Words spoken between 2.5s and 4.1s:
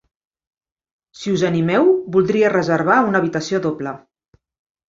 reservar una habitació doble.